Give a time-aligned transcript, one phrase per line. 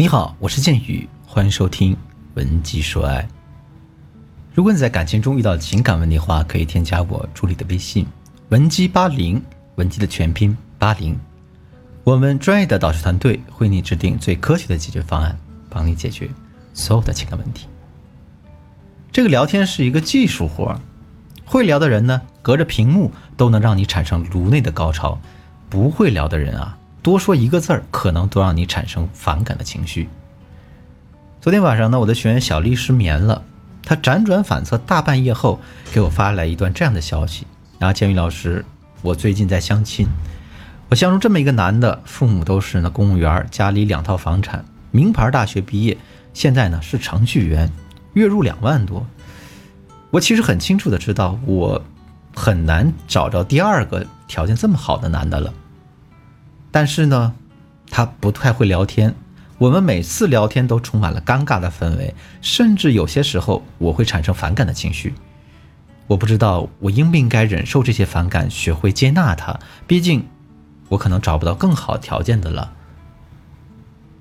[0.00, 1.92] 你好，我是剑宇，欢迎收听
[2.34, 3.20] 《文姬说爱》。
[4.54, 8.06] 如果你在感情中遇到情感问题的话，可以添加我助理的微信
[8.50, 9.42] “文姬八零”，
[9.74, 11.18] 文姬的全拼八零。
[12.04, 15.36] 我们专业的导师团队为你制定最科学的解决方案，
[15.68, 16.30] 帮你解决
[16.72, 17.66] 所有的情感问题。
[19.10, 20.80] 这个聊天是一个技术活，
[21.44, 25.18] 会聊的人呢，隔着屏幕都能让你产生颅内的高潮；
[25.68, 26.78] 不会聊的人啊。
[27.02, 30.08] 多说一个字儿，可能都让你产生反感的情绪。
[31.40, 33.42] 昨天晚上呢，我的学员小丽失眠了，
[33.82, 35.60] 她辗转反侧大半夜后，
[35.92, 37.46] 给我发来一段这样的消息：
[37.78, 38.64] 然后建宇老师，
[39.02, 40.06] 我最近在相亲，
[40.88, 45.96] 我相中这么一个男的，父母都是那公务员，家里两套房产，名牌大学毕业，
[46.34, 47.70] 现在呢是程序员，
[48.14, 49.06] 月入两万多。
[50.10, 51.80] 我其实很清楚的知道，我
[52.34, 55.54] 很难找着第二个条件这么好的男的了。
[56.70, 57.34] 但是呢，
[57.90, 59.14] 他不太会聊天。
[59.58, 65.14] 我们每次聊天都充满了尴尬的氛围，甚至有些时候我会产生反感的情绪。
[66.06, 69.58] 我不知道我应不应该忍受这些反感，学会接纳他。
[69.86, 70.24] 毕竟，
[70.88, 72.72] 我可能找不到更好条件的了。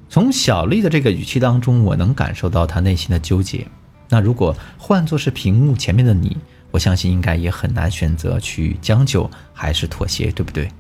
[0.10, 3.68] 从小丽的这个语气当中，我能感受到她内心的纠结。
[4.10, 6.36] 那如果换作是屏幕前面的你，
[6.72, 10.72] 我相信应该也很难选择去将就还是妥协，对不对？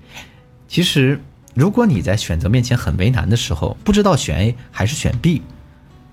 [0.67, 1.21] 其实。
[1.58, 5.41] 如果你在选择面前很为难的时候，不知道选 A 还是选 B，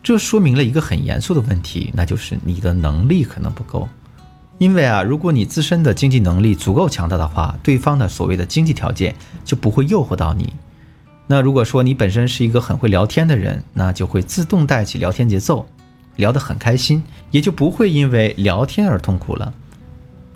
[0.03, 3.87] 这说明了一个很严肃的问题，那就是你的能力可能不够。
[4.57, 9.15] 因为啊，如果你自身的经济能力足够强大的话，对方的所谓的经济条件
[9.45, 10.51] 就不会诱惑到你。
[11.27, 15.67] 那如果说你本身是一个很会聊天的人，那就会自动带起聊天节奏，
[16.17, 19.53] 聊得很开心，也就不会因为聊天而痛苦了。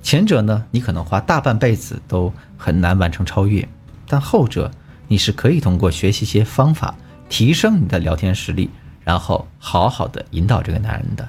[0.03, 3.67] 前者呢，你可能花大半辈子都很难完成超越，
[4.07, 4.71] 但后者。
[5.09, 6.95] 你是可以通过学习一些方法
[7.29, 8.71] 提升你的聊天实力，
[9.03, 11.27] 然后好好的引导这个男人的。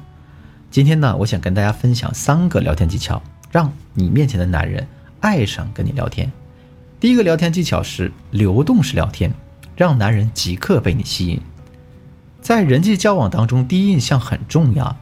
[0.69, 3.21] 今天呢，我想跟大家分享三个聊天技巧，
[3.51, 4.85] 让你面前的男人
[5.21, 6.31] 爱上跟你聊天。
[6.99, 9.33] 第一个聊天技巧是流动式聊天，
[9.75, 11.41] 让男人即刻被你吸引。
[12.41, 14.95] 在人际交往当中，第一印象很重要。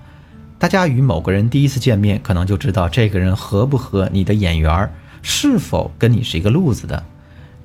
[0.60, 4.92] 大家与某个人第一次见面，可能就知道这个人合不合你的眼缘，
[5.22, 7.04] 是否跟你是一个路子的。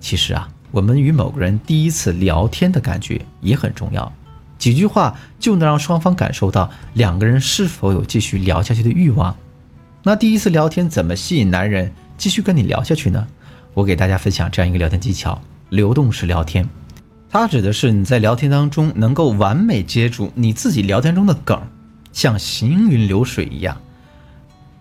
[0.01, 0.49] 其实啊。
[0.73, 4.11] 我们与某个人第一次聊天的感觉也很重要，
[4.59, 9.37] 几句话就能让双方感受到两个人是否有继续聊下去的欲望。
[10.03, 13.27] 那第一次聊天怎么吸引男人继续跟你聊下去呢？
[13.75, 16.67] 我给大家分享这样一个聊天技巧：流动式聊天。
[17.31, 21.61] 它指的是你在聊天当中能够完美接住你自己聊天中的梗，
[22.13, 23.77] 像行云流水一样。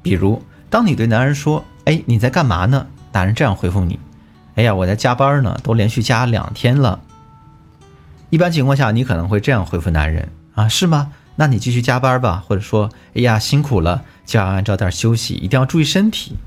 [0.01, 3.99] 比如，当你对男人说：“哎，你在干嘛呢？”男人这样回复你。
[4.61, 7.01] 哎呀，我在加班呢，都连续加两天了。
[8.29, 11.11] 一般情况下，你可能会这样回复男人啊，是吗？
[11.35, 16.37] 那你继续加班吧，或者说，哎呀，辛苦了，就要按照点休息，一定要注意身体。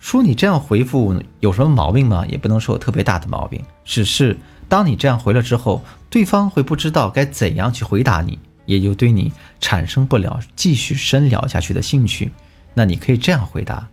[0.00, 2.26] 说你这样回复有什么毛病吗？
[2.28, 4.36] 也不能说有特别大的毛病，只是
[4.68, 5.80] 当你这样回了之后，
[6.10, 8.36] 对方会不知道该怎样去回答你，
[8.66, 12.32] 也就对你产生不了继续深聊下去的兴趣。
[12.74, 13.86] 那你可以这样回答：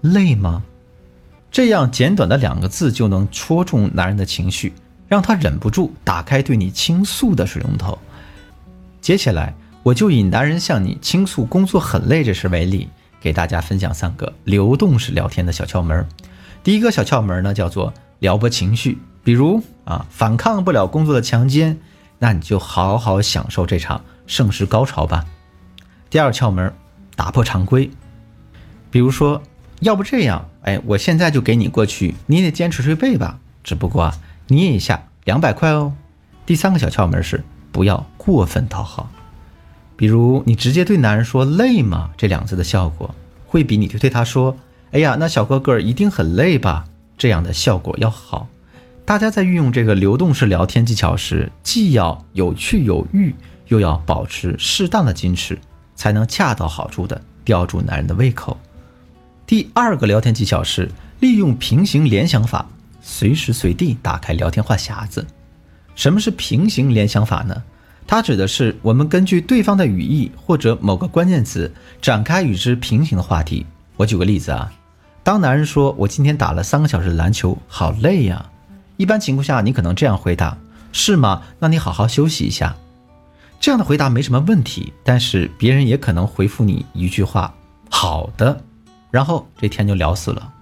[0.00, 0.62] 累吗？
[1.50, 4.72] 这样简短的两个字就能戳中男人的情绪，
[5.08, 7.98] 让他忍不住打开对你倾诉的水龙头。
[9.00, 9.52] 接下来，
[9.82, 12.88] 我就以男人向你倾诉工作很累这事为例，
[13.20, 16.06] 给大家分享三个流动式聊天的小窍门。
[16.62, 21.76] 第一个小窍门呢，叫做撩拨情绪，比如啊，反抗不了工作的强奸，
[22.20, 25.24] 那你就好好享受这场盛世高潮吧。
[26.08, 26.72] 第二窍门，
[27.16, 27.90] 打破常规，
[28.88, 29.42] 比如说。
[29.80, 33.38] 要不这样，哎，我现在就给你过去，你得坚持睡背吧。
[33.64, 34.12] 只不过
[34.48, 35.92] 捏一下两百块哦。
[36.46, 37.42] 第三个小窍门是
[37.72, 39.10] 不要过分讨好，
[39.96, 43.14] 比如你直接对男人说“累吗”这两字的效果，
[43.46, 44.56] 会比你对对他说
[44.92, 46.84] “哎呀，那小哥哥一定很累吧”
[47.16, 48.48] 这样的效果要好。
[49.04, 53.34] 大家在运用这个流动式聊天技巧时，既要有趣有欲，
[53.68, 55.58] 又要保持适当的矜持，
[55.94, 58.58] 才能恰到好处的吊住男人的胃口。
[59.50, 60.88] 第二个聊天技巧是
[61.18, 62.64] 利用平行联想法，
[63.02, 65.26] 随时随地打开聊天话匣子。
[65.96, 67.60] 什么是平行联想法呢？
[68.06, 71.68] 它指的是我们根据对方的语义或者某个关键词
[72.00, 73.66] 展开与之平行的话题。
[73.96, 74.72] 我举个例子啊，
[75.24, 78.48] 当男人说“我今天打了三个小时篮球，好累呀”，
[78.98, 80.56] 一般情况下你可能这样回答
[80.92, 81.42] ：“是吗？
[81.58, 82.76] 那你好好休息一下。”
[83.58, 87.52] 这样的回答没什么问题，但是别人也可能回复你一句话
[87.90, 88.62] ：“好的。”
[89.10, 90.52] 然后这天就聊死了。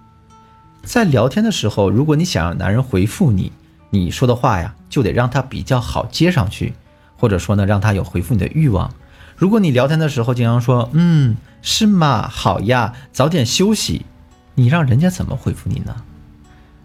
[0.82, 3.52] 在聊天的时候，如果你想让男人回复你，
[3.90, 6.72] 你说的话呀，就得让他比较好接上去，
[7.16, 8.92] 或者说呢，让他有回复你的欲望。
[9.36, 12.26] 如果你聊天的时候经常说“嗯，是吗？
[12.28, 14.06] 好呀，早点休息”，
[14.56, 15.94] 你让人家怎么回复你呢？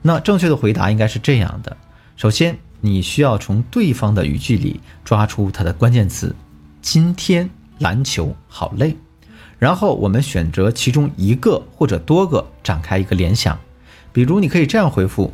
[0.01, 1.77] 那正确的回答应该是这样的：
[2.15, 6.35] 首先，你需要从对方的语句里抓出他的关键词
[6.81, 7.49] “今天
[7.79, 8.97] 篮球好累”，
[9.63, 13.57] 然后我们选择其中一个或者多个展开一个联想。
[14.11, 15.31] 比如，你可以这样回复：“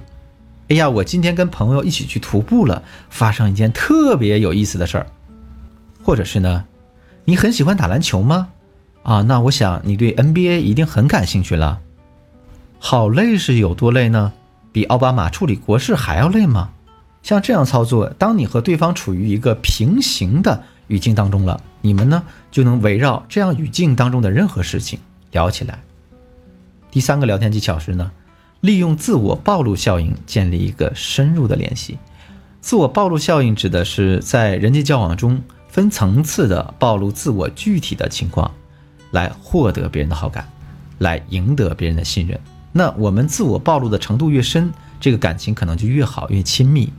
[0.69, 5.07] 哎呀，我今天跟朋友一起去徒步了，发生一件特别有意思的事儿。”
[6.05, 6.63] 或者是呢？
[7.25, 8.49] 你很喜欢打篮球吗？
[9.01, 11.79] 啊，那我想你对 NBA 一定很感兴趣了。
[12.77, 14.31] 好累是有多累呢？
[14.71, 16.69] 比奥巴马处理国事还要累吗？
[17.23, 24.99] 像这样操作，当你和对方处于一个平行的语境当中了，你们呢就能围绕这样语境当中的任何事情
[25.31, 25.79] 聊起来。
[26.91, 28.11] 第三个聊天技巧是呢，
[28.61, 31.97] 利用自我暴露效应建立一个深入的联系。
[32.61, 35.41] 自我暴露效应指的是在人际交往中。
[35.71, 38.51] 分层次的暴露自我具体的情况，
[39.11, 40.49] 来获得别人的好感，
[40.97, 42.39] 来赢得别人的信任。
[42.71, 46.91] 那我们自我暴露的程度越深，这个感情可能就越好，越亲密。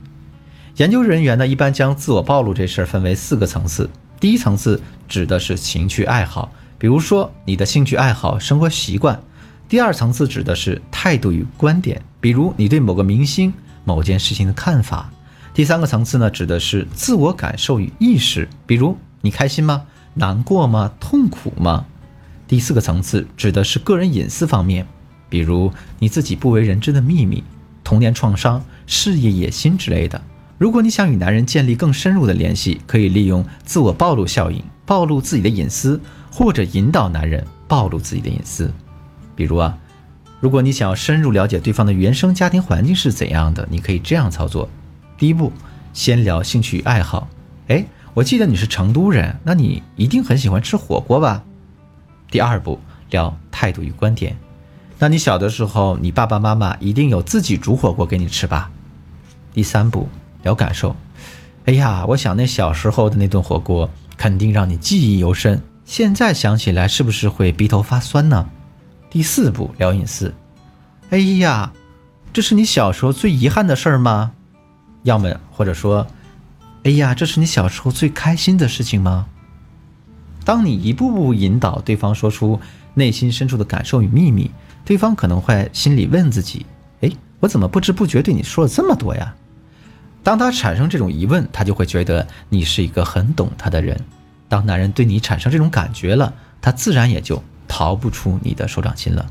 [0.77, 3.89] 研究人员呢，一般将自我暴露这事儿分为四个层次。
[4.21, 4.79] 第一层次
[5.09, 9.19] 指的是情趣爱好，比如说你的兴趣爱好、生活习惯。
[9.67, 13.51] 第二层次指的是态度与观点，比如你对某个明星、
[13.83, 15.11] 某件事情的看法。
[15.55, 19.87] 第三个层次呢，指的是自我感受与意识，比如你开心吗？
[20.13, 20.91] 难过吗？
[20.99, 21.83] 痛苦吗？
[22.47, 24.85] 第四个层次指的是个人隐私方面，
[25.29, 27.43] 比如你自己不为人知的秘密、
[27.83, 30.21] 童年创伤、事业野心之类的。
[30.61, 35.99] 如果你想与男人建立更深入的联系，可以利用自我暴露效应，暴露自己的隐私，
[36.31, 38.71] 或者引导男人暴露自己的隐私。
[39.35, 39.75] 比如啊，
[40.39, 44.69] 如果你想要深入了解对方的原生家庭环境是怎样的，你可以这样操作。
[45.17, 45.51] 第一步，
[45.93, 47.27] 先聊兴趣爱好。
[47.67, 47.83] 哎，
[48.13, 51.43] 我记得你是成都人，那你一定很喜欢吃火锅吧？
[52.29, 52.79] 第二步，
[53.09, 54.37] 聊态度与观点。
[54.99, 58.69] 那你小的时候，你爸爸妈妈一定有自己煮火锅给你吃吧？
[59.51, 60.07] 第三步，
[60.43, 60.95] 聊感受。
[61.65, 68.49] 哎呀，我想那小时候的那顿火锅肯定让你记忆犹深，现在想起来是不是会鼻头发酸呢？
[69.09, 70.33] 第四步，聊隐私。
[71.09, 71.71] 哎呀，
[72.33, 74.31] 这是你小时候最遗憾的事儿吗？
[75.03, 76.07] 要么或者说，
[76.83, 79.27] 哎呀，这是你小时候最开心的事情吗？
[80.43, 82.59] 当你一步步引导对方说出
[82.95, 84.49] 内心深处的感受与秘密，
[84.83, 86.65] 对方可能会心里问自己：
[87.01, 89.35] 哎，我怎么不知不觉对你说了这么多呀？
[90.23, 93.99] 当他产生这种疑问，他就会觉得你是一个很懂他的人。
[94.47, 99.25] 当男人对你产生这种感觉了，他自然也就逃不出你的手掌心了。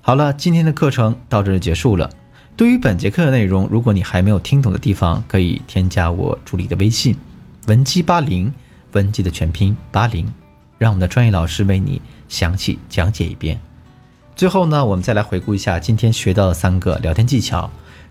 [0.00, 2.08] 好了，今天的课程到这就结束了。
[2.56, 7.16] 对于本节课的内容，如果你还没有听懂的地方，可以添加我助理的微信，
[7.66, 8.52] 文姬八零，
[8.92, 10.32] 文姬的全拼八零，
[10.78, 13.58] 让我们的专业老师为你详细讲解一遍。
[14.36, 17.70] 最后呢，我们再来回顾一下今天学到的三个聊天技巧。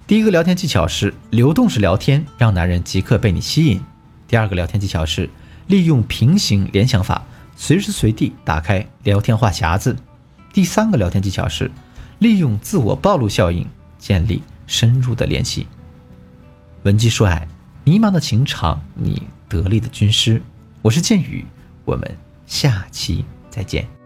[0.09, 3.79] 第一个聊天技巧是流动式聊天，让男人即刻被你吸引。
[4.27, 5.29] 第二个聊天技巧是
[5.67, 7.23] 利用平行联想法，
[7.55, 9.95] 随时随地打开聊天话匣子。
[10.51, 11.69] 第三个聊天技巧是
[12.17, 13.63] 利用自我暴露效应。
[13.99, 15.67] 建立深入的联系。
[16.83, 17.47] 文姬说爱，
[17.83, 20.41] 迷茫的情场，你得力的军师。
[20.81, 21.45] 我是剑宇，
[21.85, 22.17] 我们
[22.47, 23.98] 下期再见。